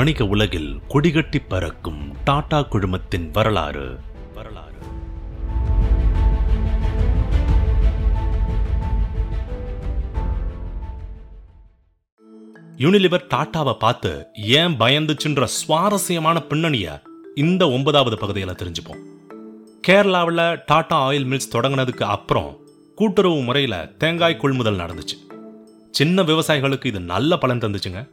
வணிக 0.00 0.24
உலகில் 0.24 0.80
கொடிகட்டி 0.88 1.38
பறக்கும் 1.48 2.14
டாடா 2.24 2.58
குழுமத்தின் 2.60 3.30
வரலாறு. 3.30 3.98
வரலாறு 4.34 4.78
யூனிலிவர் 12.76 13.24
டாட்டாவை 13.34 13.74
பார்த்து 13.78 14.26
ஏன் 14.34 14.72
பயந்துச்சுன்ற 14.72 15.44
சுவாரஸ்யமான 15.44 16.42
பின்னணிய 16.42 17.02
இந்த 17.34 17.70
ஒன்பதாவது 17.70 18.18
பகுதியில் 18.18 18.58
தெரிஞ்சுப்போம். 18.62 19.02
கேரளாவில் 19.88 20.60
டாடா 20.66 21.10
ஆயில் 21.10 21.28
மில்ஸ் 21.32 21.52
தொடங்கினதுக்கு 21.56 22.02
அப்புறம் 22.02 22.58
கூட்டுறவு 22.94 23.42
முறையில் 23.42 23.96
தேங்காய் 23.98 24.36
கொள்முதல் 24.36 24.78
நடந்துச்சு. 24.78 25.18
சின்ன 25.90 26.22
விவசாயிகளுக்கு 26.22 26.86
இது 26.86 27.00
நல்ல 27.00 27.38
பலன் 27.38 27.58
தந்துச்சுங்க. 27.58 28.10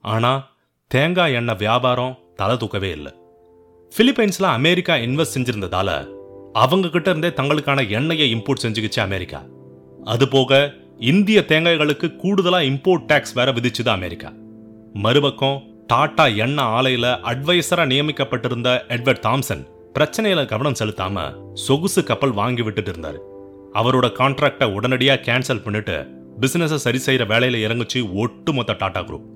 ஆனால் 0.00 0.56
தேங்காய் 0.90 1.32
எண்ணெய் 1.32 1.56
வியாபாரம் 1.56 2.18
தலை 2.36 2.56
தூக்கவே 2.56 2.90
இல்லை. 2.90 3.10
பிலிப்பைன்ஸில் 3.92 4.46
அமெரிக்கா 4.50 4.94
இன்வெஸ்ட் 4.94 5.34
செஞ்சிருந்ததால 5.34 5.90
அவங்க 6.52 6.88
கிட்ட 6.88 7.10
இருந்தே 7.10 7.28
தங்களுக்கான 7.28 7.88
எண்ணெயை 7.88 8.34
இம்போர்ட் 8.34 8.62
செஞ்சுக்கிச்சு 8.62 9.00
அமெரிக்கா. 9.00 9.40
அது 10.04 10.28
போக 10.28 10.72
இந்திய 10.98 11.44
தேங்காய்களுக்கு 11.48 12.08
கூடுதலா 12.22 12.60
இம்போர்ட் 12.70 13.04
டேக்ஸ் 13.06 13.34
வேற 13.34 13.52
விதிச்சுது 13.52 13.88
அமெரிக்கா. 13.88 14.32
மறுபக்கம் 14.92 15.60
டாடா 15.86 16.26
எண்ணெய் 16.26 16.72
ஆலையில 16.78 17.10
அட்வைசராக 17.32 17.88
நியமிக்கப்பட்டிருந்த 17.92 18.80
எட்வர்ட் 18.88 19.22
தாம்சன் 19.28 19.66
பிரச்சனையில 19.94 20.46
கவனம் 20.46 20.78
செலுத்தாம 20.78 21.26
சொகுசு 21.52 22.04
கப்பல் 22.04 22.34
வாங்கி 22.40 22.62
விட்டுட்டு 22.62 22.92
இருந்தாரு. 22.92 23.20
அவரோட 23.74 24.06
கான்ட்ராக்டை 24.20 24.68
உடனடியா 24.78 25.18
கேன்சல் 25.28 25.64
பண்ணிட்டு 25.64 25.98
பிசினஸ 26.40 26.82
சரி 26.86 27.02
செய்யற 27.06 27.26
வேலையில 27.34 27.62
இறங்குச்சு 27.68 28.02
ஒட்டுமொத்த 28.14 28.76
டாடா 28.78 29.00
குரூப் 29.00 29.28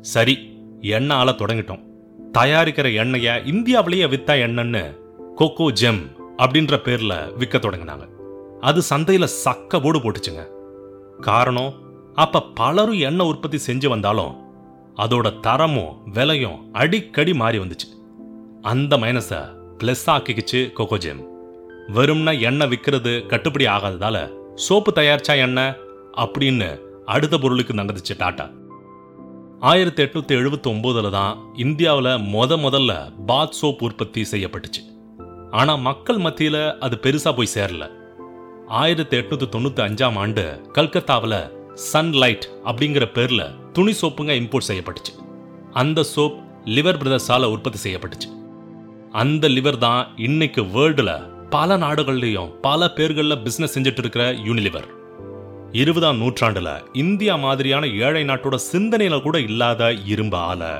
சரி 0.00 0.36
எண்ணெய் 0.82 1.16
ஆள 1.16 1.30
தொடங்கிட்டோம். 1.30 1.82
தயாரிக்கிற 2.38 2.86
எண்ணெய 3.02 3.46
இந்தியாவிலேயே 3.46 4.04
வித்தா 4.04 4.34
எண்ணெய்னு 4.46 4.98
கோகோ 5.36 5.72
ஜெம் 5.80 6.00
அப்படின்ற 6.38 6.76
பேர்ல 6.84 7.36
விற்க 7.36 7.58
தொடங்கினாங்க. 7.58 8.08
அது 8.60 8.82
சந்தையில 8.90 9.28
சக்க 9.44 9.82
போடு 9.82 9.98
போட்டுச்சுங்க. 9.98 10.48
காரணம் 11.20 11.74
அப்ப 12.14 12.42
பலரும் 12.42 12.98
எண்ணெய் 12.98 13.26
உற்பத்தி 13.26 13.58
செஞ்சு 13.66 13.88
வந்தாலும் 13.88 14.36
அதோட 14.96 15.40
தரமும் 15.40 15.96
விலையும் 16.04 16.72
அடிக்கடி 16.72 17.34
மாறி 17.34 17.58
வந்துச்சு. 17.58 17.88
அந்த 18.62 18.96
மைனஸை 18.96 19.40
பிளஸ் 19.78 20.06
ஆக்கிக்கிச்சு 20.06 20.72
கோகோஜெம் 20.78 21.26
வெறும்னா 21.94 22.40
எண்ணெய் 22.40 22.68
விற்கிறது 22.68 23.26
கட்டுப்படி 23.26 23.66
ஆகாததால 23.66 24.30
சோப்பு 24.54 24.92
தயாரிச்சா 24.92 25.36
எண்ணெய் 25.36 25.76
அப்படின்னு 26.16 26.80
அடுத்த 27.04 27.38
பொருளுக்கு 27.38 27.74
நகர்ந்துச்சு 27.74 28.18
டாட்டா 28.18 28.50
ஆயிரத்தி 29.60 30.02
எட்நூத்தி 30.02 30.34
எழுபத்தி 30.38 30.68
ஒன்பதுல 30.68 31.10
தான் 31.10 31.38
இந்தியாவில் 31.54 32.04
முத 32.04 32.56
முதல்ல 32.56 33.12
பாத் 33.26 33.52
சோப் 33.52 33.82
உற்பத்தி 33.82 34.26
செய்யப்பட்டுச்சு. 34.30 34.82
ஆனால் 35.50 35.78
மக்கள் 35.78 36.18
மத்தியில் 36.18 36.78
அது 36.78 36.98
பெருசாக 37.02 37.36
போய் 37.36 37.48
சேரல. 37.54 37.90
ஆயிரத்தி 38.66 39.16
எட்நூத்தி 39.16 39.48
தொண்ணூற்றி 39.52 39.82
அஞ்சாம் 39.86 40.16
ஆண்டு 40.16 40.60
கல்கத்தாவில் 40.72 41.72
சன்லைட் 41.92 42.42
அப்படிங்கிற 42.64 43.12
பேரில் 43.12 43.44
துணி 43.72 43.94
சோப்புங்க 44.00 44.36
இம்போர்ட் 44.40 44.68
செய்யப்பட்டுச்சு. 44.68 45.24
அந்த 45.72 46.04
சோப் 46.16 46.38
லிவர் 46.64 47.00
பிரதர்ஸால் 47.02 47.44
உற்பத்தி 47.44 47.78
செய்யப்பட்டுச்சு. 47.78 48.30
அந்த 49.12 49.48
லிவர் 49.48 49.78
தான் 49.78 50.08
இன்னைக்கு 50.16 50.62
வேர்ல்டுல 50.62 51.30
பல 51.50 51.78
நாடுகள்லையும் 51.78 52.54
பல 52.60 52.92
பேர்களில் 52.96 53.42
பிஸ்னஸ் 53.44 53.74
செஞ்சுட்டு 53.74 53.98
இருக்கிற 53.98 54.32
யூனிலிவர் 54.32 54.96
இருபதாம் 55.72 56.20
நூற்றாண்டுல 56.22 56.86
இந்தியா 56.92 57.36
மாதிரியான 57.36 57.86
ஏழை 57.86 58.24
நாட்டோட 58.24 58.58
சிந்தனையில 58.72 59.22
கூட 59.22 59.40
இல்லாத 59.40 59.92
இரும்பு 59.92 60.36
ஆலை 60.36 60.70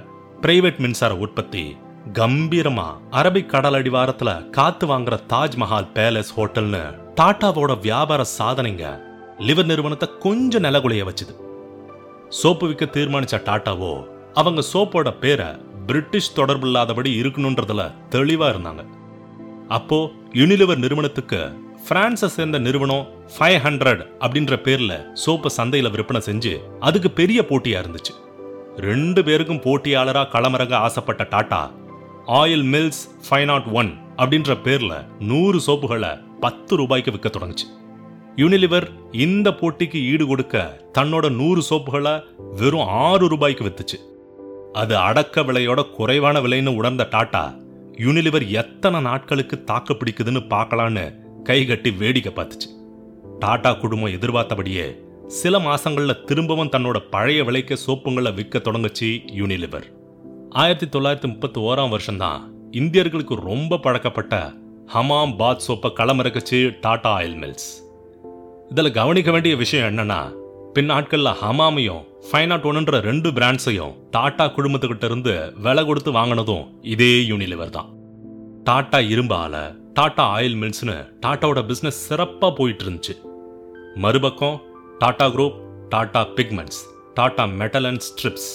பிரைவேட் 0.42 0.78
மின்சார 0.78 1.16
உற்பத்தி 1.16 1.76
கம்பீரமா 2.12 2.86
அரபிக் 3.10 3.46
கடல் 3.46 3.72
அடிவாரத்துல 3.72 4.50
காத்து 4.50 4.86
வாங்குற 4.86 5.18
தாஜ்மஹால் 5.28 5.88
பேலஸ் 5.94 6.32
ஹோட்டல்னு 6.36 7.00
டாட்டாவோட 7.20 7.80
வியாபார 7.80 8.24
சாதனைங்க 8.38 9.00
லிவர் 9.38 9.64
நிறுவனத்தை 9.64 10.08
கொஞ்சம் 10.18 10.62
நிலகுலைய 10.62 11.04
வச்சுது. 11.04 11.34
சோப்பு 12.28 12.66
விற்க 12.66 12.84
தீர்மானிச்ச 12.84 13.36
டாட்டாவோ 13.36 14.06
அவங்க 14.34 14.62
சோப்போட 14.72 15.18
பேரை 15.18 15.46
பிரிட்டிஷ் 15.86 16.34
தொடர்பு 16.34 16.66
இல்லாதபடி 16.66 17.20
இருக்கணுன்றதுல 17.20 17.92
தெளிவா 18.10 18.48
இருந்தாங்க. 18.48 18.86
அப்போ 19.68 20.10
யூனிலிவர் 20.32 20.76
நிறுவனத்துக்கு 20.76 21.67
பிரான்ஸை 21.88 22.28
சேர்ந்த 22.36 22.58
நிறுவனம் 22.64 23.04
ஃபைவ் 23.34 23.58
ஹண்ட்ரட் 23.64 24.00
அப்படின்ற 24.24 24.54
பேர்ல 24.66 24.92
சோப்பை 25.22 25.50
சந்தையில 25.56 25.90
விற்பனை 25.94 26.20
செஞ்சு 26.26 26.52
அதுக்கு 26.86 27.10
பெரிய 27.10 27.40
போட்டியா 27.48 27.78
இருந்துச்சு. 27.82 28.14
ரெண்டு 28.88 29.20
பேருக்கும் 29.26 29.62
போட்டியாளரா 29.66 30.22
களமிறங்க 30.34 30.74
ஆசைப்பட்ட 30.86 31.26
Tata 31.30 31.60
oil 32.40 32.66
mills 32.72 33.02
five 33.26 33.46
not 33.50 33.68
one 33.80 33.90
அப்படின்ற 34.16 34.54
பேர்ல 34.66 34.94
நூறு 35.30 35.60
சோப்புகளை 35.66 36.12
பத்து 36.40 36.72
ரூபாய்க்கு 36.76 37.12
விற்க 37.14 37.28
தொடங்குச்சு. 37.28 37.66
யூனிலிவர் 38.42 38.86
இந்த 39.26 39.48
போட்டிக்கு 39.60 40.00
ஈடு 40.10 40.26
கொடுக்க 40.26 40.56
தன்னோட 40.98 41.28
நூறு 41.38 41.62
சோப்புகளை 41.70 42.14
வெறும் 42.60 42.90
ஆறு 43.06 43.28
ரூபாய்க்கு 43.28 43.64
வித்துச்சு. 43.68 43.98
அது 44.82 44.94
அடக்க 45.08 45.42
விலையோட 45.42 45.80
குறைவான 45.96 46.40
விலைன்னு 46.40 46.74
உணர்ந்த 46.80 47.06
டாட்டா 47.14 47.44
யூனிலிவர் 48.04 48.46
எத்தனை 48.62 49.00
நாட்களுக்கு 49.08 49.56
தாக்கு 49.70 49.94
பிடிக்குதுன்னு 49.94 50.42
பார்க்கலான்னு 50.54 51.06
கை 51.48 51.64
கட்டி 51.64 51.90
வேடிக்கை 51.90 52.32
பார்த்துச்சு. 52.32 52.68
டாடா 53.38 53.72
குடும்பம் 53.72 54.12
எதிர்பார்த்தபடியே 54.12 54.86
சில 55.26 55.58
மாசங்கள்ல 55.58 56.24
திரும்பவும் 56.24 56.70
தன்னோட 56.70 56.98
பழைய 57.10 57.44
விலைக்கு 57.44 57.78
சோப்புங்களை 57.86 58.34
விற்க 58.34 58.58
தொடங்குச்சு 58.58 59.08
யூனிலிவர் 59.38 59.86
ஆயிரத்தி 60.50 60.98
தொள்ளாயிரத்தி 60.98 61.28
முப்பத்தி 61.28 61.60
ஓராம் 61.60 61.88
வருஷம்தான் 61.88 62.54
இந்தியர்களுக்கு 62.72 63.34
ரொம்ப 63.34 63.78
பழக்கப்பட்ட 63.78 64.52
ஹமாம் 64.94 65.36
பாத் 65.36 65.64
சோப்பை 65.68 65.90
களமிறக்குச்சு 65.92 66.78
டாடா 66.80 67.20
ஆயில் 67.20 67.38
மில்ஸ். 67.42 67.70
இதில் 68.68 68.90
கவனிக்க 68.90 69.30
வேண்டிய 69.30 69.56
விஷயம் 69.56 69.88
என்னன்னா 69.88 70.20
பின் 70.72 70.84
நாட்களில் 70.84 71.38
ஹமாமையும் 71.42 72.04
ஃபைனாட் 72.30 72.72
நாட் 72.72 72.88
ரெண்டு 72.88 73.30
பிராண்ட்ஸையும் 73.30 73.94
டாடா 74.10 74.46
குடும்பத்துக்கிட்ட 74.46 75.04
இருந்து 75.04 75.52
விலை 75.62 75.84
கொடுத்து 75.84 76.12
வாங்கினதும் 76.12 76.66
இதே 76.80 77.14
யூனிலிவர் 77.30 77.70
தான். 77.70 77.90
டாடா 78.64 78.98
இரும்பால 78.98 79.54
டாட்டா 79.98 80.14
டாடா 80.16 80.38
ஆயில் 80.38 80.56
மில்ஸ்னு 80.56 81.06
டாட்டாவோட 81.26 81.60
பிஸ்னஸ் 81.66 81.98
சிறப்பாக 82.08 82.54
போயிட்டு 82.54 82.84
இருந்துச்சு 82.84 83.16
மறுபக்கம் 83.94 84.60
Tata 84.98 85.26
group 85.26 85.54
Tata 85.88 86.26
pigments 86.36 86.82
Tata 87.14 87.44
metal 87.44 87.84
and 87.84 88.00
strips 88.00 88.50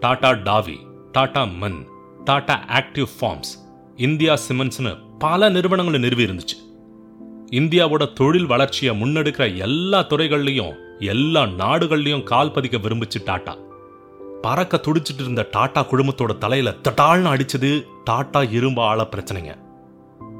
Tata 0.00 0.30
டாவி 0.30 0.78
Tata 1.12 1.44
மன் 1.44 1.86
டாடா 2.24 2.64
ஆக்டிவ் 2.68 3.06
ஃபார்ம்ஸ் 3.20 3.46
இந்தியா 3.96 4.38
சிமெண்ட்ஸ்னு 4.48 4.98
பல 5.18 5.48
நிறுவனங்களை 5.48 6.00
நிறுவி 6.00 6.24
இருந்துச்சு 6.24 6.58
இந்தியாவோட 7.50 8.12
தொழில் 8.12 8.46
வளர்ச்சியை 8.46 9.02
முன்னெடுக்கிற 9.02 9.56
எல்லா 9.56 10.00
துறைகள்லையும் 10.00 10.74
எல்லா 10.98 11.42
நாடுகள்லையும் 11.42 12.22
கால் 12.22 12.50
பதிக்க 12.50 12.78
விரும்பிச்சு 12.78 13.20
டாடா. 13.24 13.56
பறக்க 14.42 14.80
துடிச்சிட்டு 14.82 15.20
இருந்த 15.20 15.48
டாடா 15.50 15.80
குழுமத்தோட 15.80 16.38
தலையில 16.38 16.70
தட்டால்னு 16.70 17.34
அடிச்சது 17.34 17.86
டாடா 18.04 18.42
இரும்பு 18.42 18.82
ஆள 18.82 19.08
பிரச்சனைங்க. 19.16 19.63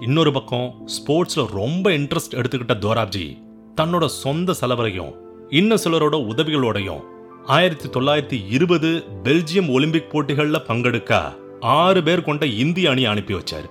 இன்னொரு 0.00 0.32
பக்கம் 0.32 0.74
ஸ்போர்ட்ஸ்ல 0.86 1.46
ரொம்ப 1.46 1.90
இன்ட்ரெஸ்ட் 1.90 2.34
எடுத்துக்கிட்ட 2.34 2.74
தோராப்ஜி 2.80 3.42
தன்னோட 3.76 4.06
சொந்த 4.06 4.54
செலவரையும் 4.60 5.12
இன்னும் 5.48 5.78
சிலரோட 5.84 6.16
உதவிகளோடையும் 6.30 7.00
ஆயிரத்தி 7.44 7.88
தொள்ளாயிரத்தி 7.88 8.48
இருபது 8.48 9.04
பெல்ஜியம் 9.22 9.72
ஒலிம்பிக் 9.72 10.14
போட்டிகள்ல 10.14 10.58
பங்கெடுக்க 10.68 11.34
ஆறு 11.60 12.02
பேர் 12.02 12.22
கொண்ட 12.22 12.46
இந்திய 12.46 12.90
அணி 12.90 13.04
அனுப்பி 13.04 13.34
வச்சாரு. 13.34 13.70